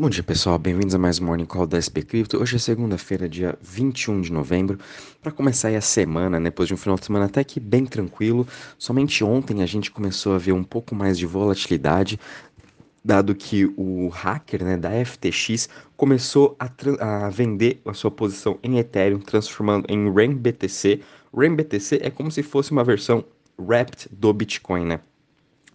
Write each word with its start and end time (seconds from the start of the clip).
Bom 0.00 0.08
dia 0.08 0.22
pessoal, 0.22 0.58
bem-vindos 0.58 0.94
a 0.94 0.98
mais 0.98 1.20
um 1.20 1.26
Morning 1.26 1.44
Call 1.44 1.66
da 1.66 1.76
SP 1.76 2.00
Crypto. 2.00 2.40
Hoje 2.40 2.56
é 2.56 2.58
segunda-feira, 2.58 3.28
dia 3.28 3.58
21 3.60 4.22
de 4.22 4.32
novembro, 4.32 4.78
para 5.20 5.30
começar 5.30 5.68
a 5.68 5.80
semana, 5.82 6.40
né, 6.40 6.44
depois 6.44 6.68
de 6.68 6.72
um 6.72 6.76
final 6.78 6.96
de 6.96 7.04
semana 7.04 7.26
até 7.26 7.44
que 7.44 7.60
bem 7.60 7.84
tranquilo. 7.84 8.48
Somente 8.78 9.22
ontem 9.22 9.62
a 9.62 9.66
gente 9.66 9.90
começou 9.90 10.34
a 10.34 10.38
ver 10.38 10.52
um 10.52 10.64
pouco 10.64 10.94
mais 10.94 11.18
de 11.18 11.26
volatilidade, 11.26 12.18
dado 13.04 13.34
que 13.34 13.66
o 13.76 14.08
hacker 14.08 14.64
né, 14.64 14.78
da 14.78 14.88
FTX 15.04 15.68
começou 15.98 16.56
a, 16.58 16.70
a 17.26 17.28
vender 17.28 17.82
a 17.84 17.92
sua 17.92 18.10
posição 18.10 18.58
em 18.62 18.78
Ethereum, 18.78 19.18
transformando 19.18 19.84
em 19.86 20.10
RANBTC. 20.10 21.02
RANBTC 21.30 22.00
é 22.02 22.08
como 22.08 22.30
se 22.30 22.42
fosse 22.42 22.72
uma 22.72 22.82
versão 22.82 23.22
wrapped 23.58 24.08
do 24.10 24.32
Bitcoin, 24.32 24.86
né? 24.86 25.00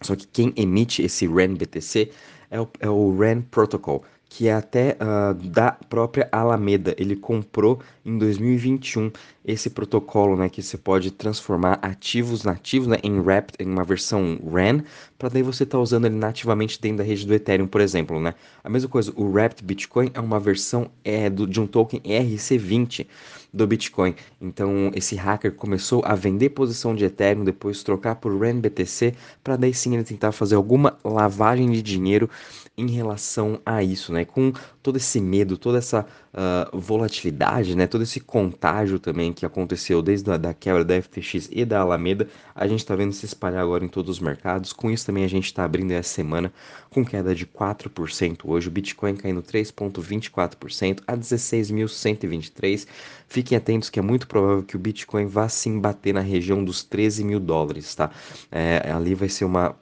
Só 0.02 0.16
que 0.16 0.26
quem 0.26 0.52
emite 0.56 1.00
esse 1.00 1.28
RANBTC 1.28 2.10
é 2.50 2.60
o, 2.60 2.68
é 2.80 2.88
o 2.88 3.16
RAN 3.16 3.42
Protocol, 3.42 4.04
que 4.28 4.48
é 4.48 4.52
até 4.54 4.96
uh, 5.00 5.34
da 5.34 5.72
própria 5.72 6.28
Alameda. 6.32 6.94
Ele 6.98 7.16
comprou 7.16 7.80
em 8.04 8.18
2021 8.18 9.10
esse 9.46 9.70
protocolo, 9.70 10.36
né, 10.36 10.48
que 10.48 10.60
você 10.60 10.76
pode 10.76 11.12
transformar 11.12 11.78
ativos 11.80 12.42
nativos 12.42 12.88
né, 12.88 12.96
em 13.00 13.20
wrapped, 13.20 13.54
em 13.60 13.70
uma 13.70 13.84
versão 13.84 14.40
RAN, 14.44 14.82
para 15.16 15.28
daí 15.28 15.42
você 15.42 15.62
estar 15.62 15.78
tá 15.78 15.82
usando 15.82 16.06
ele 16.06 16.16
nativamente 16.16 16.80
dentro 16.80 16.98
da 16.98 17.04
rede 17.04 17.24
do 17.24 17.32
Ethereum, 17.32 17.68
por 17.68 17.80
exemplo, 17.80 18.20
né? 18.20 18.34
A 18.62 18.68
mesma 18.68 18.88
coisa, 18.88 19.12
o 19.14 19.24
Wrapped 19.30 19.64
Bitcoin 19.64 20.10
é 20.12 20.20
uma 20.20 20.40
versão 20.40 20.90
é, 21.04 21.30
do, 21.30 21.46
de 21.46 21.60
um 21.60 21.66
token 21.66 22.00
ERC20 22.00 23.06
do 23.52 23.66
Bitcoin. 23.66 24.14
Então, 24.40 24.90
esse 24.94 25.16
hacker 25.16 25.52
começou 25.52 26.02
a 26.04 26.14
vender 26.14 26.50
posição 26.50 26.94
de 26.94 27.04
Ethereum, 27.04 27.44
depois 27.44 27.82
trocar 27.82 28.16
por 28.16 28.36
RANBTC, 28.38 29.14
para 29.42 29.56
daí 29.56 29.72
sim 29.72 29.94
ele 29.94 30.04
tentar 30.04 30.32
fazer 30.32 30.56
alguma 30.56 30.98
lavagem 31.02 31.70
de 31.70 31.80
dinheiro 31.80 32.28
em 32.76 32.90
relação 32.90 33.58
a 33.64 33.82
isso, 33.82 34.12
né? 34.12 34.24
Com 34.24 34.52
todo 34.82 34.96
esse 34.96 35.18
medo, 35.18 35.56
toda 35.56 35.78
essa 35.78 36.04
uh, 36.34 36.78
volatilidade, 36.78 37.74
né? 37.74 37.86
Todo 37.86 38.02
esse 38.02 38.20
contágio 38.20 38.98
também 38.98 39.32
que 39.36 39.46
aconteceu 39.46 40.02
desde 40.02 40.30
a 40.30 40.36
da 40.36 40.54
quebra 40.54 40.84
da 40.84 41.00
FTX 41.00 41.48
e 41.52 41.64
da 41.64 41.80
Alameda, 41.80 42.26
a 42.54 42.66
gente 42.66 42.80
está 42.80 42.96
vendo 42.96 43.12
se 43.12 43.26
espalhar 43.26 43.62
agora 43.62 43.84
em 43.84 43.88
todos 43.88 44.16
os 44.16 44.20
mercados. 44.20 44.72
Com 44.72 44.90
isso 44.90 45.06
também 45.06 45.24
a 45.24 45.28
gente 45.28 45.44
está 45.44 45.64
abrindo 45.64 45.92
essa 45.92 46.08
semana 46.08 46.52
com 46.90 47.04
queda 47.04 47.34
de 47.34 47.46
4% 47.46 48.40
hoje, 48.44 48.68
o 48.68 48.70
Bitcoin 48.70 49.14
caindo 49.14 49.42
3,24% 49.42 51.02
a 51.06 51.16
16.123. 51.16 52.86
Fiquem 53.28 53.58
atentos 53.58 53.90
que 53.90 53.98
é 53.98 54.02
muito 54.02 54.26
provável 54.26 54.62
que 54.62 54.76
o 54.76 54.78
Bitcoin 54.78 55.26
vá 55.26 55.48
sim 55.48 55.78
bater 55.78 56.14
na 56.14 56.20
região 56.20 56.64
dos 56.64 56.82
13 56.82 57.22
mil 57.22 57.38
dólares, 57.38 57.94
tá? 57.94 58.10
É, 58.50 58.90
ali 58.90 59.14
vai 59.14 59.28
ser 59.28 59.44
uma 59.44 59.76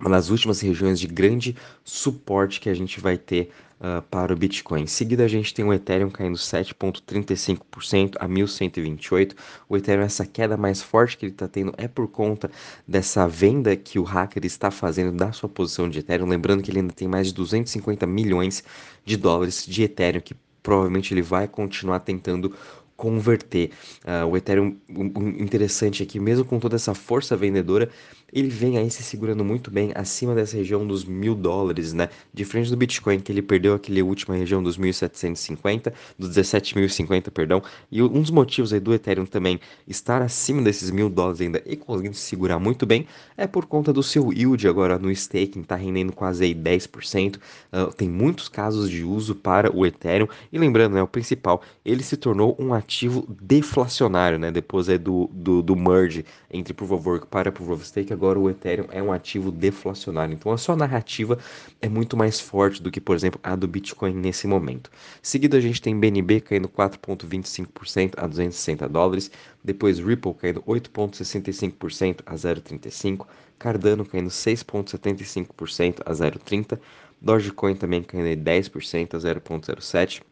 uma 0.00 0.10
das 0.10 0.30
últimas 0.30 0.60
regiões 0.60 0.98
de 0.98 1.06
grande 1.06 1.54
suporte 1.84 2.58
que 2.58 2.70
a 2.70 2.74
gente 2.74 2.98
vai 3.00 3.18
ter 3.18 3.50
uh, 3.80 4.02
para 4.02 4.32
o 4.32 4.36
Bitcoin. 4.36 4.82
Em 4.82 4.86
seguida, 4.86 5.24
a 5.24 5.28
gente 5.28 5.54
tem 5.54 5.64
o 5.64 5.72
Ethereum 5.72 6.10
caindo 6.10 6.36
7,35% 6.36 8.16
a 8.20 8.28
1.128. 8.28 9.34
O 9.68 9.76
Ethereum, 9.76 10.02
essa 10.02 10.26
queda 10.26 10.56
mais 10.56 10.82
forte 10.82 11.16
que 11.16 11.24
ele 11.24 11.32
está 11.32 11.48
tendo 11.48 11.72
é 11.76 11.88
por 11.88 12.06
conta 12.08 12.50
dessa 12.86 13.26
venda 13.26 13.74
que 13.74 13.98
o 13.98 14.02
hacker 14.02 14.44
está 14.44 14.70
fazendo 14.70 15.16
da 15.16 15.32
sua 15.32 15.48
posição 15.48 15.88
de 15.88 15.98
Ethereum. 15.98 16.28
Lembrando 16.28 16.62
que 16.62 16.70
ele 16.70 16.80
ainda 16.80 16.92
tem 16.92 17.08
mais 17.08 17.28
de 17.28 17.34
250 17.34 18.06
milhões 18.06 18.62
de 19.04 19.16
dólares 19.16 19.64
de 19.66 19.82
Ethereum 19.82 20.20
que 20.20 20.34
provavelmente 20.62 21.14
ele 21.14 21.22
vai 21.22 21.48
continuar 21.48 22.00
tentando 22.00 22.54
converter. 23.00 23.70
Uh, 24.04 24.26
o 24.26 24.36
Ethereum, 24.36 24.76
o 24.90 25.22
interessante 25.40 26.02
é 26.02 26.06
que 26.06 26.20
mesmo 26.20 26.44
com 26.44 26.60
toda 26.60 26.76
essa 26.76 26.94
força 26.94 27.34
vendedora, 27.34 27.88
ele 28.32 28.48
vem 28.48 28.78
aí 28.78 28.90
se 28.90 29.02
segurando 29.02 29.44
muito 29.44 29.70
bem 29.70 29.92
acima 29.94 30.34
dessa 30.34 30.56
região 30.56 30.86
dos 30.86 31.04
mil 31.04 31.34
dólares, 31.34 31.92
né? 31.92 32.08
Diferente 32.32 32.70
do 32.70 32.76
Bitcoin, 32.76 33.20
que 33.20 33.32
ele 33.32 33.42
perdeu 33.42 33.74
aquele 33.74 34.02
última 34.02 34.36
região 34.36 34.62
dos 34.62 34.78
1.750, 34.78 35.92
dos 36.18 36.30
17.050, 36.30 37.30
perdão. 37.30 37.62
E 37.90 38.02
um 38.02 38.20
dos 38.20 38.30
motivos 38.30 38.72
aí 38.72 38.80
do 38.80 38.94
Ethereum 38.94 39.26
também 39.26 39.60
estar 39.86 40.22
acima 40.22 40.62
desses 40.62 40.90
mil 40.90 41.08
dólares 41.08 41.40
ainda 41.40 41.62
e 41.66 41.76
conseguindo 41.76 42.14
se 42.14 42.22
segurar 42.22 42.58
muito 42.58 42.86
bem 42.86 43.06
é 43.36 43.46
por 43.46 43.66
conta 43.66 43.92
do 43.92 44.02
seu 44.02 44.32
yield 44.32 44.66
agora 44.68 44.98
no 44.98 45.10
staking, 45.10 45.62
tá 45.62 45.76
rendendo 45.76 46.12
quase 46.12 46.44
aí 46.44 46.54
10%. 46.54 47.36
Uh, 47.36 47.40
ah, 47.72 47.92
tem 47.96 48.08
muitos 48.08 48.48
casos 48.48 48.90
de 48.90 49.02
uso 49.02 49.34
para 49.34 49.74
o 49.74 49.86
Ethereum. 49.86 50.28
E 50.52 50.58
lembrando, 50.58 50.94
né, 50.94 51.02
o 51.02 51.08
principal, 51.08 51.62
ele 51.84 52.02
se 52.02 52.16
tornou 52.16 52.56
um 52.58 52.74
ativo 52.74 53.26
deflacionário, 53.40 54.38
né? 54.38 54.50
Depois 54.50 54.88
é 54.88 54.98
do, 54.98 55.28
do, 55.32 55.62
do 55.62 55.76
merge 55.76 56.24
entre 56.50 56.74
Proof 56.74 56.92
of 56.92 57.08
Work 57.08 57.26
para 57.26 57.50
Proof 57.50 57.70
of 57.70 57.86
Stake, 57.86 58.12
agora 58.20 58.38
o 58.38 58.50
Ethereum 58.50 58.86
é 58.90 59.02
um 59.02 59.10
ativo 59.10 59.50
deflacionário. 59.50 60.34
Então 60.34 60.52
a 60.52 60.58
sua 60.58 60.76
narrativa 60.76 61.38
é 61.80 61.88
muito 61.88 62.18
mais 62.18 62.38
forte 62.38 62.82
do 62.82 62.90
que, 62.90 63.00
por 63.00 63.16
exemplo, 63.16 63.40
a 63.42 63.56
do 63.56 63.66
Bitcoin 63.66 64.12
nesse 64.12 64.46
momento. 64.46 64.90
Seguido 65.22 65.56
a 65.56 65.60
gente 65.60 65.80
tem 65.80 65.98
BNB 65.98 66.42
caindo 66.42 66.68
4,25% 66.68 68.12
a 68.18 68.26
260 68.26 68.86
dólares, 68.90 69.30
depois 69.64 69.98
Ripple 69.98 70.34
caindo 70.34 70.62
8,65% 70.62 72.20
a 72.26 72.34
0,35, 72.34 73.26
Cardano 73.58 74.04
caindo 74.04 74.28
6,75% 74.28 76.00
a 76.04 76.12
0,30, 76.12 76.78
Dogecoin 77.22 77.74
também 77.74 78.02
caindo 78.02 78.42
10% 78.42 79.14
a 79.14 79.18
0,07 79.18 80.22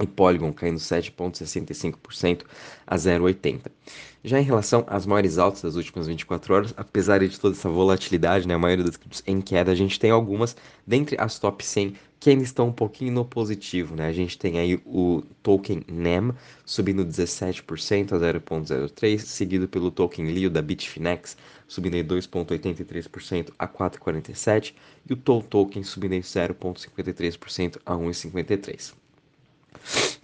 e 0.00 0.06
Polygon 0.06 0.52
caindo 0.52 0.78
7,65% 0.78 2.42
a 2.86 2.96
0,80%. 2.96 3.60
Já 4.24 4.40
em 4.40 4.42
relação 4.42 4.84
às 4.88 5.06
maiores 5.06 5.38
altas 5.38 5.62
das 5.62 5.76
últimas 5.76 6.08
24 6.08 6.54
horas, 6.54 6.74
apesar 6.76 7.20
de 7.20 7.38
toda 7.38 7.54
essa 7.54 7.68
volatilidade, 7.68 8.46
né, 8.46 8.54
a 8.54 8.58
maioria 8.58 8.84
das 8.84 8.96
criptos 8.96 9.22
em 9.26 9.40
queda, 9.40 9.70
a 9.70 9.74
gente 9.74 10.00
tem 10.00 10.10
algumas 10.10 10.56
dentre 10.86 11.16
as 11.18 11.38
top 11.38 11.64
100 11.64 11.94
que 12.18 12.30
ainda 12.30 12.42
estão 12.42 12.68
um 12.68 12.72
pouquinho 12.72 13.12
no 13.12 13.24
positivo. 13.24 13.94
Né? 13.94 14.06
A 14.08 14.12
gente 14.12 14.36
tem 14.36 14.58
aí 14.58 14.80
o 14.84 15.22
token 15.42 15.82
NEM 15.86 16.32
subindo 16.64 17.04
17% 17.04 18.12
a 18.12 18.18
0,03%, 18.18 19.18
seguido 19.20 19.68
pelo 19.68 19.92
token 19.92 20.26
LIO 20.26 20.50
da 20.50 20.60
Bitfinex 20.60 21.36
subindo 21.68 21.94
aí 21.94 22.04
2,83% 22.04 23.52
a 23.58 23.66
4,47% 23.66 24.72
e 25.08 25.12
o 25.12 25.16
TOL 25.16 25.42
Token 25.42 25.82
subindo 25.82 26.12
aí 26.12 26.20
0,53% 26.20 27.78
a 27.84 27.94
1,53%. 27.94 29.05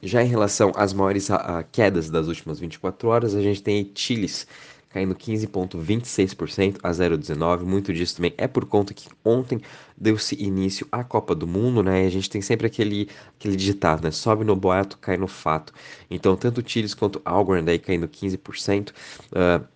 Já 0.02 0.22
em 0.22 0.28
relação 0.28 0.72
às 0.74 0.92
maiores 0.92 1.30
a, 1.30 1.62
quedas 1.62 2.10
das 2.10 2.28
últimas 2.28 2.58
24 2.58 3.08
horas, 3.08 3.34
a 3.34 3.42
gente 3.42 3.62
tem 3.62 3.90
Chiles 3.94 4.46
caindo 4.92 5.14
15,26% 5.14 6.78
a 6.82 6.90
0,19%. 6.90 7.62
Muito 7.62 7.92
disso 7.92 8.16
também 8.16 8.34
é 8.36 8.46
por 8.46 8.66
conta 8.66 8.92
que 8.92 9.08
ontem 9.24 9.60
deu-se 9.96 10.34
início 10.42 10.86
à 10.92 11.02
Copa 11.02 11.34
do 11.34 11.46
Mundo, 11.46 11.82
né? 11.82 12.04
E 12.04 12.06
a 12.06 12.10
gente 12.10 12.28
tem 12.28 12.42
sempre 12.42 12.66
aquele, 12.66 13.08
aquele 13.38 13.56
ditado, 13.56 14.02
né? 14.02 14.10
Sobe 14.10 14.44
no 14.44 14.54
boato, 14.54 14.98
cai 14.98 15.16
no 15.16 15.26
fato. 15.26 15.72
Então, 16.10 16.36
tanto 16.36 16.62
Chiles 16.68 16.94
quanto 16.94 17.22
Algorand 17.24 17.68
aí 17.68 17.78
caindo 17.78 18.06
15%. 18.06 18.90
Uh, 18.90 19.72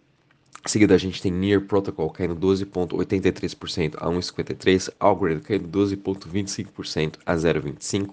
Seguido 0.66 0.92
a 0.92 0.98
gente 0.98 1.22
tem 1.22 1.30
Near 1.30 1.60
Protocol 1.60 2.10
caindo 2.10 2.34
12,83% 2.34 3.94
a 3.98 4.08
1,53%, 4.08 4.92
Algorand 4.98 5.38
caindo 5.38 5.68
12,25% 5.68 7.18
a 7.24 7.34
0,25%, 7.36 8.10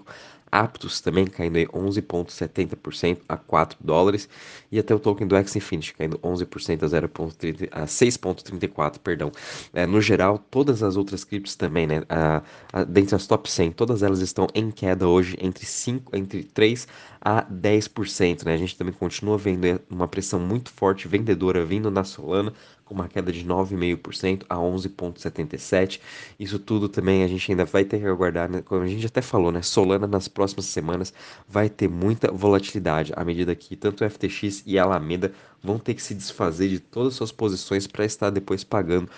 Aptos 0.50 1.00
também 1.00 1.26
caindo 1.26 1.56
aí 1.56 1.66
11,70% 1.66 3.18
a 3.28 3.36
4 3.36 3.78
dólares 3.80 4.28
e 4.70 4.78
até 4.78 4.94
o 4.94 4.98
token 4.98 5.26
do 5.26 5.36
X 5.36 5.56
Infinity 5.56 5.94
caindo 5.94 6.18
11% 6.18 6.82
a 6.82 6.86
0,30 6.86 7.68
a 7.72 7.84
6,34, 7.84 8.98
perdão. 8.98 9.32
É, 9.72 9.86
no 9.86 10.00
geral, 10.00 10.38
todas 10.38 10.82
as 10.82 10.96
outras 10.96 11.24
criptos 11.24 11.56
também, 11.56 11.86
né, 11.86 12.02
a, 12.08 12.42
a, 12.72 12.84
dentre 12.84 13.14
as 13.14 13.26
top 13.26 13.50
100, 13.50 13.72
todas 13.72 14.02
elas 14.02 14.20
estão 14.20 14.46
em 14.54 14.70
queda 14.70 15.08
hoje 15.08 15.36
entre 15.40 15.66
5, 15.66 16.16
entre 16.16 16.44
3 16.44 16.86
a 17.20 17.42
10%, 17.44 18.44
né? 18.44 18.52
A 18.54 18.56
gente 18.56 18.76
também 18.76 18.92
continua 18.92 19.38
vendo 19.38 19.80
uma 19.88 20.06
pressão 20.06 20.38
muito 20.38 20.70
forte 20.70 21.08
vendedora 21.08 21.64
vindo 21.64 21.90
na 21.90 22.04
Solana 22.04 22.52
com 22.84 22.94
uma 22.94 23.08
queda 23.08 23.32
de 23.32 23.44
9,5% 23.44 24.44
a 24.48 24.56
11,77%. 24.56 26.00
Isso 26.38 26.58
tudo 26.58 26.88
também 26.88 27.22
a 27.22 27.26
gente 27.26 27.50
ainda 27.50 27.64
vai 27.64 27.84
ter 27.84 27.98
que 27.98 28.06
aguardar, 28.06 28.50
né? 28.50 28.62
como 28.62 28.82
a 28.82 28.86
gente 28.86 29.06
até 29.06 29.22
falou, 29.22 29.50
né? 29.50 29.62
Solana 29.62 30.06
nas 30.06 30.28
próximas 30.28 30.66
semanas 30.66 31.12
vai 31.48 31.68
ter 31.68 31.88
muita 31.88 32.30
volatilidade 32.30 33.12
à 33.16 33.24
medida 33.24 33.54
que 33.54 33.76
tanto 33.76 34.04
o 34.04 34.10
FTX 34.10 34.62
e 34.66 34.78
a 34.78 34.84
Alameda 34.84 35.32
vão 35.62 35.78
ter 35.78 35.94
que 35.94 36.02
se 36.02 36.14
desfazer 36.14 36.68
de 36.68 36.78
todas 36.78 37.14
as 37.14 37.16
suas 37.16 37.32
posições 37.32 37.86
para 37.86 38.04
estar 38.04 38.30
depois 38.30 38.62
pagando 38.62 39.08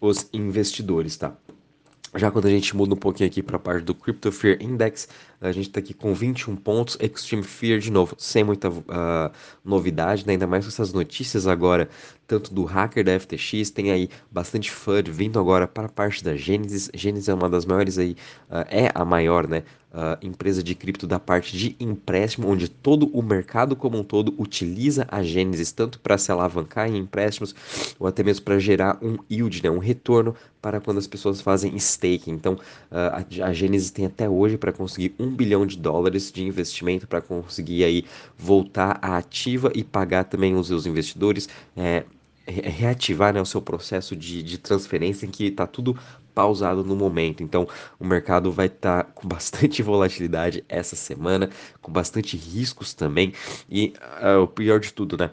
os 0.00 0.28
investidores, 0.32 1.16
tá? 1.16 1.36
Já 2.16 2.30
quando 2.30 2.46
a 2.46 2.50
gente 2.50 2.74
muda 2.74 2.94
um 2.94 2.96
pouquinho 2.96 3.28
aqui 3.28 3.42
para 3.42 3.56
a 3.56 3.60
parte 3.60 3.84
do 3.84 3.94
Crypto 3.94 4.32
Fear 4.32 4.56
Index, 4.60 5.06
a 5.40 5.52
gente 5.52 5.68
está 5.68 5.80
aqui 5.80 5.92
com 5.92 6.14
21 6.14 6.56
pontos, 6.56 6.96
Extreme 6.98 7.42
Fear 7.42 7.78
de 7.78 7.90
novo, 7.90 8.14
sem 8.16 8.42
muita 8.42 8.70
uh, 8.70 9.30
novidade, 9.62 10.26
né? 10.26 10.32
ainda 10.32 10.46
mais 10.46 10.64
com 10.64 10.70
essas 10.70 10.92
notícias 10.94 11.46
agora, 11.46 11.90
tanto 12.26 12.54
do 12.54 12.64
hacker 12.64 13.04
da 13.04 13.20
FTX, 13.20 13.70
tem 13.70 13.90
aí 13.90 14.08
bastante 14.30 14.70
FUD 14.70 15.10
vindo 15.10 15.38
agora 15.38 15.68
para 15.68 15.86
a 15.86 15.90
parte 15.90 16.24
da 16.24 16.34
Genesis. 16.34 16.90
Genesis 16.94 17.28
é 17.28 17.34
uma 17.34 17.50
das 17.50 17.66
maiores 17.66 17.98
aí, 17.98 18.16
uh, 18.50 18.64
é 18.68 18.90
a 18.94 19.04
maior, 19.04 19.46
né? 19.46 19.62
Uh, 19.96 20.24
empresa 20.24 20.62
de 20.62 20.74
cripto 20.74 21.06
da 21.06 21.18
parte 21.18 21.56
de 21.56 21.74
empréstimo, 21.80 22.48
onde 22.48 22.68
todo 22.68 23.06
o 23.12 23.22
mercado 23.22 23.74
como 23.74 23.98
um 23.98 24.04
todo 24.04 24.34
utiliza 24.38 25.06
a 25.10 25.22
Gênesis 25.22 25.72
tanto 25.72 25.98
para 25.98 26.18
se 26.18 26.30
alavancar 26.30 26.88
em 26.88 26.98
empréstimos 26.98 27.54
ou 27.98 28.06
até 28.06 28.22
mesmo 28.22 28.44
para 28.44 28.58
gerar 28.58 28.98
um 29.02 29.16
yield, 29.30 29.62
né, 29.62 29.70
um 29.70 29.78
retorno 29.78 30.36
para 30.60 30.80
quando 30.80 30.98
as 30.98 31.06
pessoas 31.06 31.40
fazem 31.40 31.74
staking. 31.76 32.32
Então, 32.32 32.54
uh, 32.54 33.42
a, 33.42 33.52
Gênesis 33.52 33.90
tem 33.90 34.04
até 34.04 34.28
hoje 34.28 34.58
para 34.58 34.72
conseguir 34.72 35.14
um 35.18 35.30
bilhão 35.30 35.64
de 35.64 35.78
dólares 35.78 36.30
de 36.30 36.44
investimento 36.44 37.06
para 37.06 37.20
conseguir 37.20 37.84
aí 37.84 38.04
voltar 38.36 38.98
à 39.00 39.16
ativa 39.16 39.72
e 39.74 39.82
pagar 39.82 40.24
também 40.24 40.54
os 40.54 40.66
seus 40.66 40.84
investidores. 40.84 41.48
É, 41.76 42.04
reativar 42.48 43.34
né, 43.34 43.40
o 43.40 43.46
seu 43.46 43.60
processo 43.60 44.14
de, 44.14 44.40
de 44.40 44.56
transferência 44.56 45.26
em 45.26 45.30
que 45.30 45.46
está 45.46 45.66
tudo 45.66 45.98
pausado 46.36 46.84
no 46.84 46.94
momento. 46.94 47.42
Então, 47.42 47.66
o 47.98 48.06
mercado 48.06 48.52
vai 48.52 48.66
estar 48.66 49.04
tá 49.04 49.10
com 49.10 49.26
bastante 49.26 49.82
volatilidade 49.82 50.62
essa 50.68 50.94
semana, 50.94 51.48
com 51.80 51.90
bastante 51.90 52.36
riscos 52.36 52.92
também. 52.92 53.32
E 53.70 53.94
uh, 54.22 54.42
o 54.42 54.46
pior 54.46 54.78
de 54.78 54.92
tudo, 54.92 55.16
né? 55.16 55.30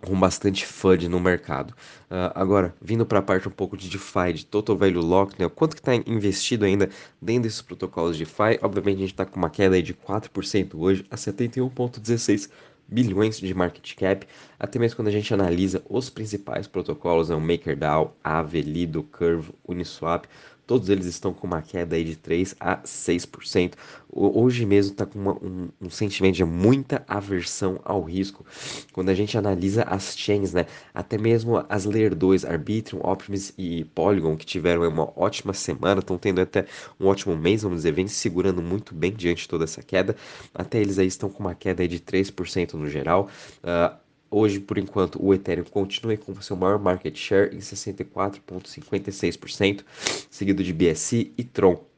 com 0.00 0.18
bastante 0.18 0.64
FUD 0.64 1.08
no 1.08 1.20
mercado. 1.20 1.72
Uh, 2.10 2.32
agora, 2.34 2.74
vindo 2.80 3.04
para 3.04 3.18
a 3.18 3.22
parte 3.22 3.46
um 3.46 3.50
pouco 3.50 3.76
de 3.76 3.88
DeFi, 3.90 4.32
de 4.32 4.46
Total 4.46 4.76
Value 4.76 5.02
Lock, 5.02 5.38
né, 5.38 5.46
quanto 5.48 5.76
que 5.76 5.80
está 5.82 5.94
investido 5.94 6.64
ainda 6.64 6.88
dentro 7.20 7.42
desses 7.42 7.60
protocolos 7.60 8.16
de 8.16 8.24
DeFi? 8.24 8.58
Obviamente 8.62 8.96
a 8.96 9.00
gente 9.00 9.10
está 9.12 9.26
com 9.26 9.36
uma 9.36 9.50
queda 9.50 9.82
de 9.82 9.92
4% 9.92 10.70
hoje 10.74 11.04
a 11.10 11.16
71,16 11.16 12.48
bilhões 12.90 13.38
de 13.38 13.54
market 13.54 13.94
cap, 13.94 14.26
até 14.58 14.78
mesmo 14.78 14.96
quando 14.96 15.08
a 15.08 15.12
gente 15.12 15.32
analisa 15.32 15.82
os 15.88 16.10
principais 16.10 16.66
protocolos, 16.66 17.28
né, 17.28 17.36
o 17.36 17.40
MakerDAO, 17.40 18.16
Aave, 18.22 18.62
Lido, 18.62 19.02
Curve, 19.04 19.52
Uniswap, 19.66 20.26
todos 20.70 20.88
eles 20.88 21.06
estão 21.06 21.34
com 21.34 21.48
uma 21.48 21.60
queda 21.60 21.96
aí 21.96 22.04
de 22.04 22.14
3 22.14 22.54
a 22.60 22.76
6%. 22.84 23.72
Hoje 24.08 24.64
mesmo 24.64 24.92
está 24.92 25.04
com 25.04 25.18
uma, 25.18 25.32
um, 25.32 25.68
um, 25.80 25.90
sentimento 25.90 26.36
de 26.36 26.44
muita 26.44 27.02
aversão 27.08 27.80
ao 27.82 28.04
risco. 28.04 28.46
Quando 28.92 29.08
a 29.08 29.14
gente 29.14 29.36
analisa 29.36 29.82
as 29.82 30.16
chains, 30.16 30.52
né, 30.52 30.66
até 30.94 31.18
mesmo 31.18 31.64
as 31.68 31.86
Layer 31.86 32.14
2, 32.14 32.44
Arbitrum, 32.44 33.00
Optimus 33.02 33.52
e 33.58 33.82
Polygon, 33.96 34.36
que 34.36 34.46
tiveram 34.46 34.88
uma 34.88 35.12
ótima 35.16 35.52
semana, 35.52 35.98
estão 35.98 36.16
tendo 36.16 36.40
até 36.40 36.66
um 37.00 37.08
ótimo 37.08 37.36
mês, 37.36 37.62
vamos 37.62 37.78
dizer, 37.78 37.90
vem 37.90 38.06
se 38.06 38.14
segurando 38.14 38.62
muito 38.62 38.94
bem 38.94 39.12
diante 39.12 39.42
de 39.42 39.48
toda 39.48 39.64
essa 39.64 39.82
queda. 39.82 40.14
Até 40.54 40.80
eles 40.80 41.00
aí 41.00 41.08
estão 41.08 41.28
com 41.28 41.40
uma 41.40 41.54
queda 41.56 41.82
aí 41.82 41.88
de 41.88 41.98
3% 41.98 42.74
no 42.74 42.88
geral. 42.88 43.28
Uh, 43.64 43.98
Hoje, 44.30 44.60
por 44.60 44.78
enquanto, 44.78 45.20
o 45.20 45.34
Ethereum 45.34 45.64
continua 45.64 46.16
com 46.16 46.40
seu 46.40 46.54
maior 46.54 46.78
market 46.78 47.16
share 47.16 47.52
em 47.54 47.58
64,56%, 47.58 49.84
seguido 50.30 50.62
de 50.62 50.72
BSC 50.72 51.32
e 51.36 51.42
Tron. 51.42 51.89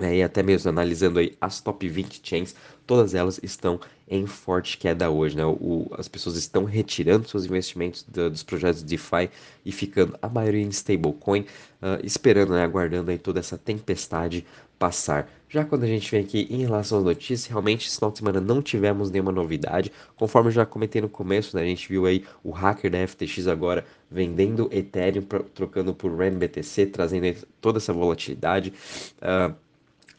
É, 0.00 0.16
e 0.16 0.22
até 0.22 0.42
mesmo 0.42 0.70
analisando 0.70 1.18
aí 1.18 1.36
as 1.40 1.60
top 1.60 1.86
20 1.86 2.20
chains, 2.22 2.54
todas 2.86 3.14
elas 3.14 3.38
estão 3.42 3.78
em 4.08 4.26
forte 4.26 4.78
queda 4.78 5.10
hoje. 5.10 5.36
Né? 5.36 5.44
O, 5.44 5.88
as 5.96 6.08
pessoas 6.08 6.36
estão 6.36 6.64
retirando 6.64 7.28
seus 7.28 7.44
investimentos 7.44 8.02
do, 8.02 8.30
dos 8.30 8.42
projetos 8.42 8.82
DeFi 8.82 9.30
e 9.64 9.70
ficando 9.70 10.18
a 10.22 10.28
maioria 10.28 10.62
em 10.62 10.68
stablecoin, 10.70 11.42
uh, 11.42 12.04
esperando, 12.04 12.52
né, 12.54 12.62
aguardando 12.62 13.10
aí 13.10 13.18
toda 13.18 13.40
essa 13.40 13.58
tempestade 13.58 14.46
passar. 14.78 15.30
Já 15.48 15.64
quando 15.64 15.84
a 15.84 15.86
gente 15.86 16.10
vem 16.10 16.22
aqui 16.22 16.46
em 16.48 16.62
relação 16.62 16.98
às 16.98 17.04
notícias, 17.04 17.46
realmente 17.46 17.86
esse 17.86 17.96
final 17.96 18.10
de 18.10 18.18
semana 18.18 18.40
não 18.40 18.62
tivemos 18.62 19.10
nenhuma 19.10 19.30
novidade. 19.30 19.92
Conforme 20.16 20.48
eu 20.48 20.52
já 20.52 20.64
comentei 20.64 21.02
no 21.02 21.08
começo, 21.08 21.54
né, 21.54 21.62
a 21.62 21.66
gente 21.66 21.86
viu 21.88 22.06
aí 22.06 22.24
o 22.42 22.50
hacker 22.50 22.90
da 22.90 23.06
FTX 23.06 23.46
agora 23.46 23.84
vendendo 24.10 24.68
Ethereum, 24.72 25.22
trocando 25.54 25.92
por 25.94 26.16
RANBTC, 26.16 26.86
trazendo 26.86 27.46
toda 27.60 27.78
essa 27.78 27.92
volatilidade. 27.92 28.72
Uh, 29.18 29.54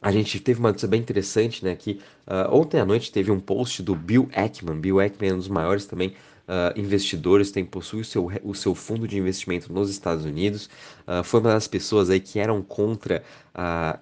a 0.02 0.12
gente 0.12 0.40
teve 0.40 0.60
uma 0.60 0.70
notícia 0.70 0.88
bem 0.88 1.00
interessante, 1.00 1.64
né? 1.64 1.76
Que 1.76 2.02
uh, 2.28 2.54
ontem 2.54 2.80
à 2.80 2.86
noite 2.86 3.12
teve 3.12 3.32
um 3.32 3.40
post 3.40 3.84
do 3.84 3.96
Bill 3.96 4.30
Ackman. 4.34 4.80
Bill 4.80 5.00
Ackman 5.00 5.30
é 5.30 5.34
um 5.34 5.38
dos 5.38 5.48
maiores 5.48 5.86
também 5.86 6.16
uh, 6.48 6.80
investidores, 6.80 7.52
tem 7.52 7.64
possui 7.64 8.02
o 8.02 8.06
seu, 8.06 8.32
o 8.44 8.56
seu 8.56 8.74
fundo 8.74 9.08
de 9.08 9.18
investimento 9.18 9.72
nos 9.72 9.92
Estados 9.92 10.26
Unidos. 10.26 10.70
Uh, 11.08 11.24
foi 11.24 11.40
uma 11.40 11.54
das 11.54 11.68
pessoas 11.68 12.10
aí 12.10 12.20
que 12.20 12.40
eram 12.40 12.64
contra 12.64 13.24
a. 13.54 14.00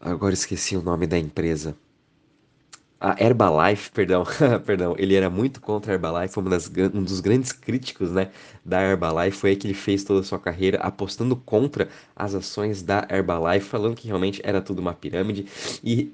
agora 0.00 0.34
esqueci 0.34 0.76
o 0.76 0.82
nome 0.82 1.06
da 1.06 1.18
empresa 1.18 1.74
a 3.06 3.16
Herbalife, 3.22 3.90
perdão, 3.92 4.24
perdão, 4.66 4.94
ele 4.98 5.14
era 5.14 5.30
muito 5.30 5.60
contra 5.60 5.92
a 5.92 5.94
Herbalife, 5.94 6.34
foi 6.34 6.42
um 6.42 7.02
dos 7.04 7.20
grandes 7.20 7.52
críticos, 7.52 8.10
né, 8.10 8.30
da 8.64 8.82
Herbalife, 8.82 9.36
foi 9.38 9.50
aí 9.50 9.56
que 9.56 9.66
ele 9.68 9.74
fez 9.74 10.02
toda 10.02 10.20
a 10.20 10.22
sua 10.24 10.40
carreira 10.40 10.78
apostando 10.78 11.36
contra 11.36 11.88
as 12.16 12.34
ações 12.34 12.82
da 12.82 13.06
Herbalife, 13.08 13.68
falando 13.68 13.94
que 13.94 14.08
realmente 14.08 14.40
era 14.44 14.60
tudo 14.60 14.80
uma 14.80 14.92
pirâmide 14.92 15.46
e 15.84 16.12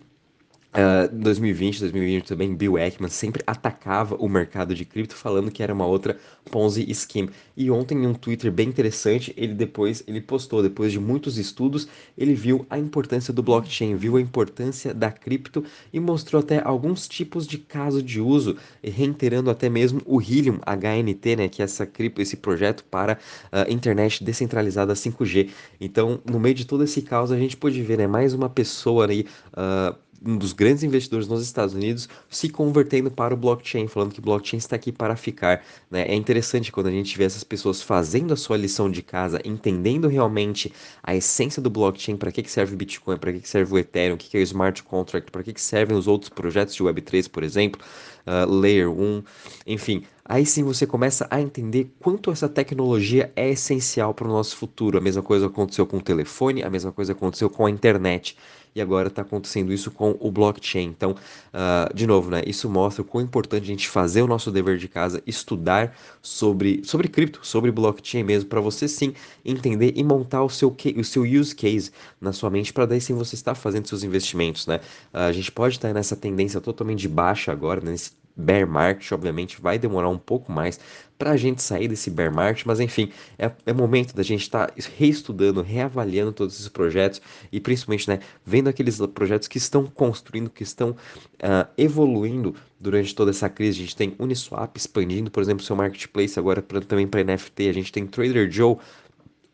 Uh, 0.72 1.14
2020, 1.14 1.80
2020 1.80 2.24
também, 2.24 2.54
Bill 2.54 2.78
Ackman 2.78 3.10
sempre 3.10 3.42
atacava 3.46 4.16
o 4.16 4.26
mercado 4.26 4.74
de 4.74 4.86
cripto 4.86 5.14
falando 5.14 5.50
que 5.50 5.62
era 5.62 5.74
uma 5.74 5.84
outra 5.84 6.16
Ponzi 6.50 6.86
scheme. 6.94 7.28
E 7.54 7.70
ontem 7.70 8.02
em 8.02 8.06
um 8.06 8.14
Twitter 8.14 8.50
bem 8.50 8.70
interessante, 8.70 9.34
ele 9.36 9.52
depois 9.52 10.02
ele 10.06 10.22
postou, 10.22 10.62
depois 10.62 10.90
de 10.90 10.98
muitos 10.98 11.36
estudos, 11.36 11.86
ele 12.16 12.32
viu 12.32 12.64
a 12.70 12.78
importância 12.78 13.34
do 13.34 13.42
blockchain, 13.42 13.96
viu 13.96 14.16
a 14.16 14.20
importância 14.20 14.94
da 14.94 15.10
cripto 15.10 15.62
e 15.92 16.00
mostrou 16.00 16.40
até 16.40 16.62
alguns 16.64 17.06
tipos 17.06 17.46
de 17.46 17.58
caso 17.58 18.02
de 18.02 18.18
uso, 18.18 18.56
reiterando 18.82 19.50
até 19.50 19.68
mesmo 19.68 20.00
o 20.06 20.22
Helium 20.22 20.58
HNT, 20.64 21.36
né, 21.36 21.48
que 21.50 21.60
é 21.60 21.66
essa 21.66 21.84
cripto, 21.84 22.22
esse 22.22 22.38
projeto 22.38 22.82
para 22.84 23.18
uh, 23.52 23.70
internet 23.70 24.25
descentralizada 24.25 24.94
5G. 24.94 25.50
Então, 25.78 26.18
no 26.25 26.40
meio 26.40 26.54
de 26.54 26.64
todo 26.64 26.82
esse 26.82 27.02
caos, 27.02 27.30
a 27.30 27.36
gente 27.36 27.58
pôde 27.58 27.82
ver, 27.82 27.98
né, 27.98 28.06
mais 28.06 28.32
uma 28.32 28.48
pessoa 28.48 29.06
aí 29.06 29.26
uh, 29.52 29.94
um 30.24 30.36
dos 30.36 30.52
grandes 30.52 30.82
investidores 30.82 31.26
nos 31.28 31.42
Estados 31.42 31.74
Unidos 31.74 32.08
se 32.28 32.48
convertendo 32.48 33.10
para 33.10 33.34
o 33.34 33.36
blockchain, 33.36 33.88
falando 33.88 34.12
que 34.12 34.20
blockchain 34.20 34.58
está 34.58 34.76
aqui 34.76 34.92
para 34.92 35.16
ficar. 35.16 35.64
Né? 35.90 36.02
É 36.02 36.14
interessante 36.14 36.70
quando 36.70 36.86
a 36.86 36.90
gente 36.90 37.16
vê 37.16 37.24
essas 37.24 37.44
pessoas 37.44 37.82
fazendo 37.82 38.32
a 38.32 38.36
sua 38.36 38.56
lição 38.56 38.90
de 38.90 39.02
casa, 39.02 39.40
entendendo 39.44 40.08
realmente 40.08 40.72
a 41.02 41.14
essência 41.14 41.60
do 41.60 41.70
blockchain, 41.70 42.16
para 42.16 42.30
que, 42.30 42.42
que 42.42 42.50
serve 42.50 42.74
o 42.74 42.76
Bitcoin, 42.76 43.16
para 43.16 43.32
que, 43.32 43.40
que 43.40 43.48
serve 43.48 43.74
o 43.74 43.78
Ethereum, 43.78 44.14
o 44.14 44.19
que, 44.19 44.28
que 44.28 44.36
é 44.36 44.40
o 44.40 44.42
Smart 44.42 44.82
Contract, 44.82 45.30
para 45.30 45.42
que, 45.42 45.52
que 45.52 45.60
servem 45.60 45.96
os 45.96 46.06
outros 46.06 46.28
projetos 46.28 46.75
de 46.75 46.82
Web3, 46.82 47.28
por 47.28 47.42
exemplo, 47.42 47.80
uh, 48.26 48.50
Layer 48.50 48.90
1, 48.90 49.22
enfim. 49.66 50.04
Aí 50.24 50.46
sim 50.46 50.62
você 50.62 50.86
começa 50.86 51.26
a 51.30 51.40
entender 51.40 51.92
quanto 51.98 52.30
essa 52.30 52.48
tecnologia 52.48 53.32
é 53.34 53.50
essencial 53.50 54.14
para 54.14 54.26
o 54.26 54.30
nosso 54.30 54.56
futuro. 54.56 54.96
A 54.96 55.00
mesma 55.00 55.22
coisa 55.22 55.46
aconteceu 55.46 55.84
com 55.84 55.96
o 55.96 56.02
telefone, 56.02 56.62
a 56.62 56.70
mesma 56.70 56.92
coisa 56.92 57.12
aconteceu 57.12 57.50
com 57.50 57.66
a 57.66 57.70
internet 57.70 58.36
e 58.74 58.80
agora 58.80 59.08
está 59.08 59.22
acontecendo 59.22 59.72
isso 59.72 59.90
com 59.90 60.16
o 60.20 60.30
blockchain. 60.30 60.84
Então, 60.86 61.10
uh, 61.12 61.94
de 61.94 62.06
novo, 62.06 62.30
né, 62.30 62.42
isso 62.46 62.69
mostra 62.70 63.02
o 63.02 63.04
quão 63.04 63.22
importante 63.22 63.64
a 63.64 63.66
gente 63.66 63.88
fazer 63.88 64.22
o 64.22 64.26
nosso 64.26 64.50
dever 64.50 64.78
de 64.78 64.88
casa, 64.88 65.22
estudar 65.26 65.94
sobre, 66.22 66.82
sobre 66.84 67.08
cripto, 67.08 67.40
sobre 67.42 67.70
blockchain 67.70 68.22
mesmo, 68.22 68.48
para 68.48 68.60
você 68.60 68.88
sim 68.88 69.12
entender 69.44 69.92
e 69.96 70.04
montar 70.04 70.42
o 70.42 70.48
seu, 70.48 70.75
o 70.96 71.04
seu 71.04 71.22
use 71.22 71.54
case 71.54 71.90
na 72.20 72.32
sua 72.32 72.48
mente, 72.48 72.72
para 72.72 72.86
daí 72.86 73.00
sim 73.00 73.14
você 73.14 73.34
estar 73.34 73.54
fazendo 73.54 73.88
seus 73.88 74.04
investimentos. 74.04 74.66
Né? 74.66 74.76
Uh, 75.12 75.18
a 75.18 75.32
gente 75.32 75.50
pode 75.52 75.76
estar 75.76 75.92
nessa 75.92 76.16
tendência 76.16 76.61
totalmente 76.61 77.00
de 77.00 77.08
baixa 77.08 77.52
agora, 77.52 77.80
né, 77.80 77.90
nesse 77.90 78.22
bear 78.36 78.66
market, 78.66 79.12
obviamente 79.12 79.60
vai 79.60 79.78
demorar 79.78 80.08
um 80.08 80.18
pouco 80.18 80.50
mais 80.50 80.78
para 81.18 81.30
a 81.30 81.36
gente 81.36 81.62
sair 81.62 81.86
desse 81.86 82.10
bear 82.10 82.34
market, 82.34 82.66
mas 82.66 82.80
enfim, 82.80 83.10
é, 83.38 83.50
é 83.64 83.72
momento 83.72 84.12
da 84.12 84.24
gente 84.24 84.40
estar 84.40 84.66
tá 84.66 84.74
reestudando, 84.96 85.62
reavaliando 85.62 86.32
todos 86.32 86.54
esses 86.56 86.68
projetos 86.68 87.22
e 87.52 87.60
principalmente, 87.60 88.08
né, 88.08 88.18
vendo 88.44 88.68
aqueles 88.68 88.98
projetos 89.14 89.46
que 89.46 89.56
estão 89.56 89.86
construindo, 89.86 90.50
que 90.50 90.64
estão 90.64 90.90
uh, 90.90 91.68
evoluindo 91.78 92.56
durante 92.80 93.14
toda 93.14 93.30
essa 93.30 93.48
crise. 93.48 93.78
A 93.78 93.82
gente 93.82 93.94
tem 93.94 94.16
Uniswap 94.18 94.76
expandindo, 94.76 95.30
por 95.30 95.40
exemplo, 95.40 95.64
seu 95.64 95.76
marketplace 95.76 96.36
agora 96.38 96.60
pra, 96.60 96.80
também 96.80 97.06
para 97.06 97.22
NFT, 97.22 97.68
a 97.68 97.72
gente 97.72 97.92
tem 97.92 98.04
Trader 98.04 98.50
Joe, 98.50 98.76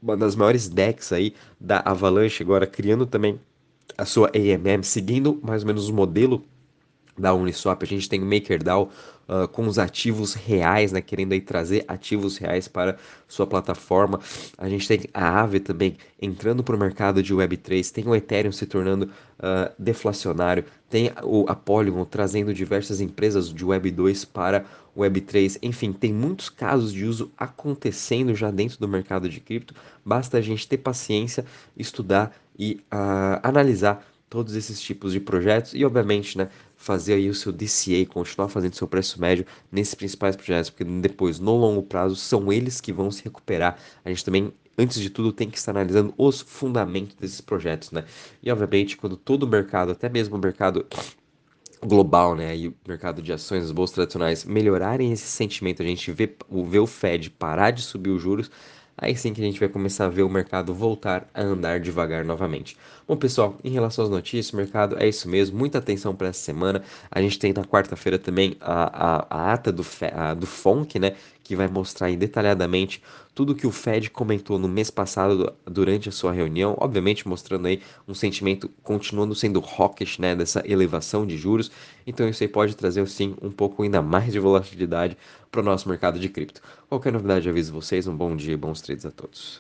uma 0.01 0.17
das 0.17 0.35
maiores 0.35 0.69
decks 0.69 1.13
aí 1.13 1.35
da 1.61 1.83
Avalanche 1.85 2.43
agora 2.43 2.67
criando 2.67 3.05
também 3.05 3.39
a 3.99 4.07
sua 4.07 4.31
AMM, 4.35 4.83
seguindo 4.83 5.39
mais 5.43 5.63
ou 5.63 5.67
menos 5.67 5.89
o 5.89 5.93
modelo 5.93 6.45
da 7.21 7.35
Uniswap, 7.35 7.83
a 7.83 7.87
gente 7.87 8.09
tem 8.09 8.23
o 8.23 8.27
MakerDAO 8.27 8.91
uh, 9.29 9.47
com 9.49 9.67
os 9.67 9.79
ativos 9.79 10.35
reais, 10.35 10.93
né, 10.93 11.01
querendo 11.01 11.33
aí 11.33 11.41
trazer 11.41 11.85
ativos 11.87 12.39
reais 12.39 12.67
para 12.67 12.97
sua 13.27 13.47
plataforma. 13.47 14.21
A 14.57 14.69
gente 14.69 14.89
tem 14.89 15.01
a 15.13 15.41
Aave 15.41 15.61
também 15.61 15.97
entrando 16.21 16.65
para 16.65 16.75
o 16.75 16.79
mercado 16.79 17.23
de 17.23 17.35
Web3, 17.35 17.91
tem 17.93 18.07
o 18.07 18.15
Ethereum 18.15 18.53
se 18.53 18.67
tornando 18.67 19.05
uh, 19.05 19.73
deflacionário, 19.79 20.65
tem 20.89 21.13
o, 21.23 21.45
a 21.49 21.55
Polygon 21.55 22.05
trazendo 22.05 22.55
diversas 22.55 23.01
empresas 23.01 23.53
de 23.53 23.65
Web2 23.65 24.27
para 24.33 24.65
Web3, 24.97 25.59
enfim, 25.63 25.93
tem 25.93 26.13
muitos 26.13 26.49
casos 26.49 26.93
de 26.93 27.05
uso 27.05 27.31
acontecendo 27.37 28.35
já 28.35 28.51
dentro 28.51 28.79
do 28.81 28.89
mercado 28.89 29.29
de 29.29 29.39
cripto, 29.39 29.75
basta 30.05 30.39
a 30.39 30.41
gente 30.41 30.67
ter 30.67 30.79
paciência, 30.79 31.45
estudar 31.77 32.35
e 32.59 32.81
uh, 32.93 33.39
analisar 33.43 34.05
todos 34.29 34.55
esses 34.55 34.81
tipos 34.81 35.13
de 35.13 35.21
projetos 35.21 35.73
e, 35.75 35.85
obviamente, 35.85 36.37
né, 36.37 36.49
fazer 36.79 37.15
aí 37.15 37.29
o 37.29 37.35
seu 37.35 37.53
DCA, 37.53 38.07
continuar 38.09 38.49
fazendo 38.49 38.75
seu 38.75 38.89
preço 38.89 39.21
médio 39.21 39.45
nesses 39.71 39.95
principais 39.95 40.35
projetos, 40.35 40.71
porque 40.71 40.85
depois, 40.85 41.39
no 41.39 41.55
longo 41.57 41.83
prazo, 41.83 42.17
são 42.17 42.51
eles 42.51 42.81
que 42.81 42.93
vão 42.93 43.11
se 43.11 43.23
recuperar. 43.23 43.79
A 44.03 44.09
gente 44.09 44.25
também 44.25 44.53
antes 44.79 45.01
de 45.01 45.11
tudo, 45.11 45.33
tem 45.33 45.51
que 45.51 45.59
estar 45.59 45.73
analisando 45.73 46.15
os 46.17 46.41
fundamentos 46.41 47.17
desses 47.17 47.41
projetos, 47.41 47.91
né? 47.91 48.05
E, 48.41 48.51
obviamente, 48.51 48.97
quando 48.97 49.17
todo 49.17 49.43
o 49.43 49.47
mercado, 49.49 49.91
até 49.91 50.09
mesmo 50.09 50.37
o 50.37 50.39
mercado 50.39 50.87
global, 51.85 52.35
né, 52.35 52.57
e 52.57 52.69
o 52.69 52.75
mercado 52.87 53.23
de 53.23 53.33
ações, 53.33 53.65
as 53.65 53.73
bolsas 53.73 53.95
tradicionais 53.95 54.45
melhorarem 54.45 55.13
esse 55.13 55.27
sentimento, 55.27 55.83
a 55.83 55.87
gente 55.87 56.11
vê, 56.13 56.33
vê 56.67 56.79
o 56.79 56.87
Fed 56.87 57.31
parar 57.31 57.71
de 57.71 57.83
subir 57.83 58.11
os 58.11 58.21
juros, 58.21 58.51
aí 58.97 59.17
sim 59.17 59.33
que 59.33 59.41
a 59.41 59.45
gente 59.45 59.61
vai 59.61 59.69
começar 59.69 60.07
a 60.07 60.09
ver 60.09 60.23
o 60.23 60.29
mercado 60.29 60.75
voltar 60.75 61.29
a 61.33 61.41
andar 61.43 61.79
devagar 61.81 62.25
novamente. 62.25 62.77
Bom, 63.09 63.17
pessoal, 63.17 63.57
em 63.65 63.71
relação 63.71 64.05
às 64.05 64.11
notícias, 64.11 64.53
mercado 64.53 64.97
é 64.99 65.09
isso 65.09 65.29
mesmo, 65.31 65.57
muita 65.59 65.79
atenção 65.79 66.15
para 66.15 66.29
essa 66.29 66.41
semana. 66.41 66.83
A 67.11 67.23
gente 67.23 67.39
tem 67.39 67.55
na 67.55 67.65
quarta-feira 67.65 68.19
também 68.19 68.55
a, 68.61 69.23
a, 69.25 69.27
a, 69.31 69.53
ata 69.55 69.73
do, 69.73 69.83
a, 70.15 70.35
do 70.35 70.47
FONC, 70.47 70.99
né, 70.99 71.17
que 71.43 71.57
vai 71.57 71.67
mostrar 71.69 72.15
detalhadamente 72.15 73.03
tudo 73.35 73.55
que 73.55 73.67
o 73.67 73.73
Fed 73.73 74.11
comentou 74.11 74.59
no 74.59 74.69
mês 74.69 74.91
passado 74.91 75.55
durante 75.65 76.11
a 76.11 76.13
sua 76.13 76.33
reunião, 76.33 76.77
obviamente 76.79 77.27
mostrando 77.27 77.67
aí 77.67 77.81
um 78.07 78.13
sentimento 78.13 78.69
continuando 78.83 79.35
sendo 79.35 79.59
hawkish, 79.59 80.19
né, 80.19 80.37
dessa 80.37 80.63
elevação 80.67 81.27
de 81.27 81.39
juros. 81.39 81.71
Então 82.07 82.29
isso 82.29 82.45
aí 82.45 82.49
pode 82.49 82.77
trazer 82.77 83.09
sim 83.09 83.35
um 83.41 83.51
pouco 83.51 83.83
ainda 83.83 84.03
mais 84.03 84.31
de 84.31 84.39
volatilidade 84.39 85.17
para 85.51 85.63
o 85.63 85.65
nosso 85.65 85.89
mercado 85.89 86.19
de 86.21 86.29
cripto. 86.29 86.61
Qualquer 86.91 87.11
novidade 87.11 87.49
aviso 87.49 87.73
vocês, 87.73 88.07
um 88.07 88.15
bom 88.15 88.37
dia 88.37 88.53
e 88.53 88.57
bons 88.57 88.83
trades 88.83 89.07
a 89.07 89.11
todos. 89.11 89.57